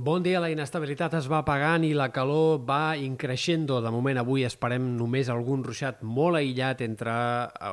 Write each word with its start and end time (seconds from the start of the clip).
Bon 0.00 0.22
dia, 0.24 0.38
la 0.40 0.48
inestabilitat 0.48 1.12
es 1.18 1.26
va 1.28 1.42
apagant 1.42 1.82
i 1.84 1.90
la 1.92 2.06
calor 2.08 2.62
va 2.64 2.96
increixendo. 2.96 3.82
De 3.84 3.90
moment, 3.92 4.16
avui 4.16 4.46
esperem 4.48 4.86
només 4.96 5.28
algun 5.28 5.60
ruixat 5.66 5.98
molt 6.00 6.38
aïllat 6.38 6.80
entre 6.86 7.12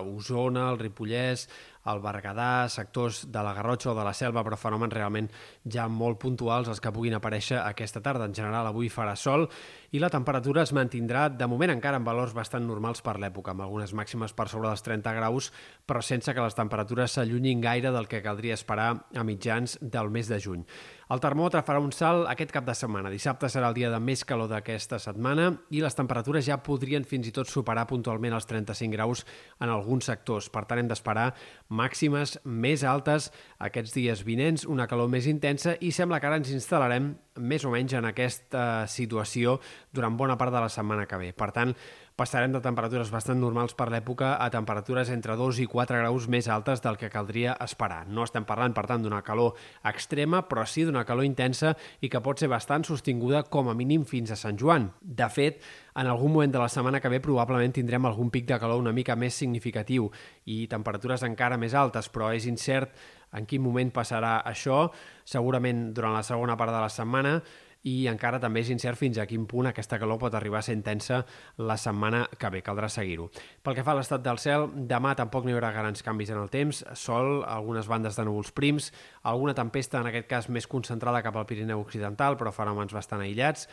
Osona, 0.01 0.65
el 0.73 0.81
Ripollès, 0.81 1.45
el 1.91 2.01
Berguedà, 2.03 2.67
sectors 2.69 3.23
de 3.31 3.43
la 3.43 3.53
Garrotxa 3.57 3.91
o 3.91 3.95
de 3.97 4.05
la 4.05 4.13
Selva, 4.17 4.43
però 4.45 4.59
fenòmens 4.59 4.93
realment 4.93 5.29
ja 5.63 5.87
molt 5.87 6.19
puntuals 6.21 6.69
els 6.71 6.81
que 6.83 6.91
puguin 6.93 7.17
aparèixer 7.17 7.61
aquesta 7.61 8.01
tarda. 8.03 8.27
En 8.27 8.35
general, 8.35 8.67
avui 8.67 8.91
farà 8.93 9.15
sol 9.15 9.47
i 9.95 10.01
la 10.03 10.11
temperatura 10.11 10.65
es 10.65 10.73
mantindrà, 10.75 11.27
de 11.29 11.47
moment 11.47 11.71
encara 11.71 11.99
en 12.01 12.07
valors 12.07 12.35
bastant 12.35 12.65
normals 12.67 12.99
per 13.05 13.15
l'època, 13.21 13.53
amb 13.53 13.63
algunes 13.63 13.93
màximes 13.95 14.35
per 14.35 14.49
sobre 14.51 14.67
dels 14.67 14.83
30 14.83 15.15
graus, 15.15 15.51
però 15.87 16.03
sense 16.03 16.33
que 16.33 16.43
les 16.43 16.57
temperatures 16.57 17.15
s'allunyin 17.15 17.63
gaire 17.63 17.93
del 17.95 18.09
que 18.11 18.23
caldria 18.25 18.57
esperar 18.59 18.89
a 19.15 19.23
mitjans 19.23 19.77
del 19.81 20.11
mes 20.11 20.27
de 20.27 20.41
juny. 20.43 20.65
El 21.07 21.21
termòmetre 21.23 21.61
farà 21.63 21.79
un 21.79 21.93
salt 21.95 22.25
aquest 22.27 22.51
cap 22.51 22.65
de 22.67 22.73
setmana. 22.75 23.07
Dissabte 23.07 23.47
serà 23.47 23.69
el 23.71 23.77
dia 23.77 23.87
de 23.93 23.99
més 24.03 24.25
calor 24.27 24.49
d'aquesta 24.51 24.99
setmana 24.99 25.53
i 25.71 25.79
les 25.79 25.95
temperatures 25.95 26.43
ja 26.43 26.57
podrien 26.59 27.07
fins 27.07 27.29
i 27.29 27.31
tot 27.31 27.47
superar 27.47 27.85
puntualment 27.87 28.35
els 28.35 28.47
35 28.49 28.91
graus 28.91 29.23
en 29.63 29.71
alguns 29.71 30.09
sectors. 30.11 30.49
Per 30.51 30.65
tant, 30.67 30.81
hem 30.81 30.91
d'esperar 30.91 31.29
màximes 31.77 32.37
més 32.43 32.83
altes 32.87 33.29
aquests 33.69 33.93
dies 33.95 34.23
vinents, 34.25 34.65
una 34.65 34.87
calor 34.89 35.11
més 35.13 35.29
intensa 35.29 35.77
i 35.79 35.93
sembla 35.93 36.19
que 36.19 36.29
ara 36.29 36.41
ens 36.41 36.53
instal·larem 36.53 37.13
més 37.37 37.65
o 37.65 37.71
menys 37.73 37.95
en 37.97 38.09
aquesta 38.09 38.87
situació 38.91 39.57
durant 39.93 40.17
bona 40.17 40.37
part 40.37 40.53
de 40.53 40.61
la 40.63 40.69
setmana 40.69 41.07
que 41.07 41.19
ve. 41.21 41.31
Per 41.37 41.51
tant, 41.55 41.73
passarem 42.17 42.49
de 42.49 42.59
temperatures 42.65 43.11
bastant 43.13 43.37
normals 43.37 43.75
per 43.77 43.91
l'època 43.93 44.31
a 44.41 44.47
temperatures 44.49 45.11
entre 45.13 45.35
2 45.37 45.59
i 45.61 45.67
4 45.69 45.99
graus 46.01 46.25
més 46.33 46.47
altes 46.49 46.81
del 46.81 46.97
que 46.97 47.11
caldria 47.13 47.53
esperar. 47.61 48.07
No 48.09 48.25
estem 48.25 48.45
parlant, 48.49 48.73
per 48.73 48.87
tant, 48.89 49.03
d'una 49.05 49.21
calor 49.21 49.53
extrema, 49.85 50.41
però 50.49 50.65
sí 50.65 50.87
d'una 50.87 51.05
calor 51.05 51.27
intensa 51.27 51.75
i 52.01 52.09
que 52.09 52.21
pot 52.25 52.41
ser 52.41 52.49
bastant 52.49 52.87
sostinguda 52.89 53.43
com 53.53 53.69
a 53.69 53.75
mínim 53.77 54.07
fins 54.09 54.33
a 54.33 54.39
Sant 54.39 54.57
Joan. 54.57 54.89
De 55.01 55.29
fet, 55.29 55.61
en 55.93 56.09
algun 56.09 56.33
moment 56.33 56.53
de 56.53 56.63
la 56.63 56.71
setmana 56.73 56.99
que 57.01 57.09
ve 57.13 57.21
probablement 57.21 57.73
tindrem 57.73 58.09
algun 58.09 58.33
pic 58.33 58.49
de 58.49 58.57
calor 58.57 58.81
una 58.81 58.95
mica 58.97 59.15
més 59.15 59.37
significatiu 59.37 60.09
i 60.45 60.65
temperatures 60.71 61.21
encara 61.27 61.57
més 61.61 61.77
altes, 61.77 62.09
però 62.09 62.33
és 62.33 62.49
incert 62.49 62.97
en 63.33 63.45
quin 63.45 63.63
moment 63.63 63.91
passarà 63.91 64.37
això, 64.45 64.85
segurament 65.25 65.89
durant 65.93 66.15
la 66.15 66.23
segona 66.23 66.57
part 66.57 66.71
de 66.71 66.83
la 66.83 66.91
setmana, 66.93 67.39
i 67.87 68.07
encara 68.09 68.39
també 68.41 68.61
és 68.63 68.71
incert 68.73 68.99
fins 68.99 69.19
a 69.21 69.25
quin 69.29 69.45
punt 69.47 69.69
aquesta 69.69 69.99
calor 70.01 70.19
pot 70.19 70.35
arribar 70.35 70.59
a 70.59 70.65
ser 70.65 70.75
intensa 70.75 71.21
la 71.61 71.77
setmana 71.79 72.23
que 72.39 72.49
ve, 72.51 72.61
caldrà 72.65 72.89
seguir-ho. 72.91 73.29
Pel 73.63 73.77
que 73.77 73.85
fa 73.85 73.93
a 73.93 73.99
l'estat 73.99 74.23
del 74.25 74.41
cel, 74.41 74.67
demà 74.89 75.13
tampoc 75.15 75.45
no 75.45 75.53
hi 75.53 75.57
haurà 75.57 75.71
grans 75.75 76.03
canvis 76.03 76.33
en 76.33 76.41
el 76.41 76.51
temps, 76.53 76.83
sol, 76.99 77.43
algunes 77.47 77.87
bandes 77.87 78.17
de 78.17 78.25
núvols 78.27 78.51
prims, 78.57 78.91
alguna 79.23 79.55
tempesta, 79.57 80.01
en 80.01 80.11
aquest 80.11 80.27
cas 80.31 80.49
més 80.49 80.67
concentrada 80.67 81.23
cap 81.25 81.37
al 81.37 81.47
Pirineu 81.49 81.83
Occidental, 81.83 82.39
però 82.39 82.51
fenòmens 82.55 82.95
bastant 82.97 83.23
aïllats, 83.23 83.69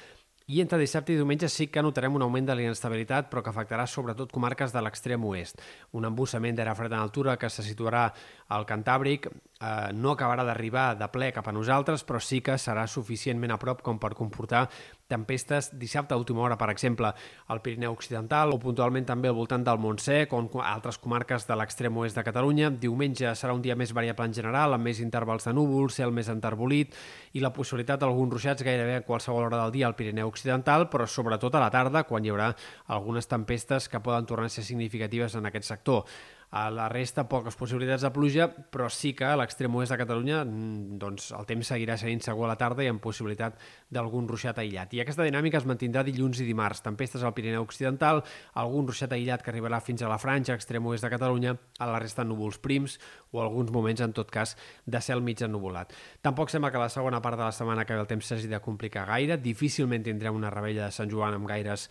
i 0.46 0.60
entre 0.60 0.78
dissabte 0.78 1.14
i 1.14 1.16
diumenge 1.16 1.48
sí 1.48 1.70
que 1.72 1.82
notarem 1.82 2.18
un 2.18 2.22
augment 2.26 2.50
de 2.50 2.56
la 2.56 2.64
inestabilitat, 2.66 3.30
però 3.30 3.40
que 3.42 3.52
afectarà 3.52 3.86
sobretot 3.88 4.32
comarques 4.32 4.74
de 4.74 4.82
l'extrem 4.84 5.24
oest. 5.24 5.62
Un 5.96 6.04
embussament 6.04 6.56
d'aire 6.58 6.74
fred 6.76 6.92
en 6.92 7.00
altura 7.00 7.38
que 7.40 7.48
se 7.48 7.64
situarà 7.64 8.10
al 8.52 8.66
Cantàbric 8.68 9.30
eh, 9.64 9.92
no 9.96 10.12
acabarà 10.12 10.44
d'arribar 10.44 10.92
de 11.00 11.08
ple 11.08 11.30
cap 11.32 11.48
a 11.48 11.54
nosaltres, 11.56 12.04
però 12.04 12.20
sí 12.20 12.42
que 12.44 12.58
serà 12.60 12.86
suficientment 12.90 13.54
a 13.54 13.58
prop 13.60 13.82
com 13.82 13.98
per 14.02 14.12
comportar 14.18 14.68
tempestes 15.06 15.70
dissabte 15.78 16.14
a 16.14 16.16
última 16.16 16.40
hora, 16.40 16.56
per 16.56 16.70
exemple, 16.70 17.12
al 17.46 17.60
Pirineu 17.62 17.92
Occidental 17.92 18.54
o 18.54 18.58
puntualment 18.60 19.04
també 19.06 19.28
al 19.28 19.36
voltant 19.36 19.64
del 19.64 19.78
Montsec 19.78 20.32
o 20.32 20.40
altres 20.64 20.98
comarques 20.98 21.46
de 21.46 21.56
l'extrem 21.58 21.96
oest 22.00 22.16
de 22.16 22.24
Catalunya. 22.24 22.70
Diumenge 22.70 23.34
serà 23.36 23.54
un 23.54 23.62
dia 23.62 23.76
més 23.76 23.92
variable 23.92 24.26
en 24.30 24.36
general, 24.36 24.74
amb 24.74 24.88
més 24.88 25.00
intervals 25.04 25.44
de 25.44 25.52
núvols, 25.52 25.98
cel 26.00 26.12
més 26.12 26.30
enterbolit 26.32 26.94
i 27.34 27.42
la 27.44 27.52
possibilitat 27.52 28.00
d'alguns 28.00 28.32
ruixats 28.32 28.64
gairebé 28.64 28.96
a 29.00 29.04
qualsevol 29.06 29.44
hora 29.44 29.60
del 29.64 29.74
dia 29.76 29.88
al 29.88 29.96
Pirineu 29.98 30.32
Occidental, 30.32 30.88
però 30.90 31.06
sobretot 31.06 31.54
a 31.54 31.62
la 31.62 31.72
tarda, 31.74 32.04
quan 32.08 32.24
hi 32.24 32.32
haurà 32.32 32.54
algunes 32.88 33.28
tempestes 33.28 33.88
que 33.88 34.00
poden 34.00 34.26
tornar 34.26 34.48
a 34.48 34.56
ser 34.56 34.64
significatives 34.64 35.36
en 35.36 35.46
aquest 35.46 35.68
sector. 35.68 36.08
A 36.54 36.68
la 36.70 36.84
resta, 36.86 37.24
poques 37.26 37.56
possibilitats 37.58 38.04
de 38.06 38.12
pluja, 38.14 38.44
però 38.46 38.86
sí 38.86 39.10
que 39.18 39.26
a 39.26 39.34
l'extrem 39.34 39.74
oest 39.74 39.90
de 39.90 39.96
Catalunya 39.98 40.44
mm, 40.44 40.98
doncs, 41.02 41.32
el 41.34 41.48
temps 41.48 41.66
seguirà 41.72 41.96
sent 41.98 42.20
segur 42.22 42.44
a 42.46 42.52
la 42.52 42.54
tarda 42.60 42.84
i 42.84 42.90
amb 42.92 43.02
possibilitat 43.02 43.56
d'algun 43.90 44.28
ruixat 44.30 44.60
aïllat. 44.62 44.94
I 44.94 45.02
aquesta 45.02 45.26
dinàmica 45.26 45.58
es 45.58 45.66
mantindrà 45.66 46.04
dilluns 46.06 46.38
i 46.38 46.46
dimarts. 46.46 46.84
Tempestes 46.84 47.24
al 47.26 47.34
Pirineu 47.34 47.66
Occidental, 47.66 48.22
algun 48.62 48.86
ruixat 48.86 49.16
aïllat 49.16 49.42
que 49.42 49.50
arribarà 49.50 49.80
fins 49.82 50.06
a 50.06 50.10
la 50.12 50.20
franja, 50.22 50.54
extrem 50.54 50.86
oest 50.86 51.02
de 51.02 51.10
Catalunya, 51.10 51.56
a 51.82 51.88
la 51.90 51.98
resta 51.98 52.22
núvols 52.22 52.60
prims 52.62 53.00
o 53.32 53.42
alguns 53.42 53.74
moments, 53.74 54.04
en 54.06 54.14
tot 54.14 54.30
cas, 54.30 54.54
de 54.86 55.00
cel 55.02 55.26
mig 55.26 55.42
ennuvolat. 55.42 55.90
Tampoc 56.22 56.54
sembla 56.54 56.70
que 56.70 56.84
la 56.84 56.92
segona 56.92 57.18
part 57.24 57.34
de 57.34 57.48
la 57.48 57.56
setmana 57.56 57.82
que 57.82 57.98
ve 57.98 58.04
el 58.06 58.12
temps 58.14 58.30
s'hagi 58.30 58.46
de 58.46 58.62
complicar 58.62 59.08
gaire. 59.10 59.40
Difícilment 59.42 60.06
tindrem 60.06 60.38
una 60.38 60.54
rebella 60.54 60.86
de 60.86 60.94
Sant 60.94 61.10
Joan 61.10 61.34
amb 61.34 61.50
gaires 61.50 61.88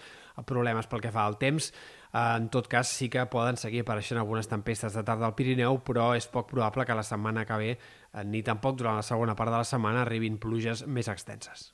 problemes 0.48 0.88
pel 0.88 1.04
que 1.04 1.12
fa 1.12 1.28
al 1.28 1.36
temps. 1.38 1.74
En 2.14 2.50
tot 2.54 2.68
cas, 2.70 2.90
sí 2.94 3.08
que 3.10 3.26
poden 3.26 3.58
seguir 3.58 3.82
apareixent 3.82 4.20
algunes 4.22 4.50
tempestes 4.50 4.94
de 4.94 5.02
tarda 5.04 5.26
al 5.26 5.34
Pirineu, 5.38 5.80
però 5.82 6.12
és 6.14 6.30
poc 6.30 6.52
probable 6.52 6.86
que 6.86 6.98
la 6.98 7.06
setmana 7.08 7.46
que 7.50 7.58
ve, 7.58 7.72
ni 8.30 8.44
tampoc 8.46 8.78
durant 8.78 9.00
la 9.02 9.08
segona 9.08 9.34
part 9.40 9.50
de 9.50 9.58
la 9.64 9.70
setmana, 9.70 10.04
arribin 10.06 10.38
pluges 10.38 10.86
més 10.86 11.10
extenses. 11.10 11.72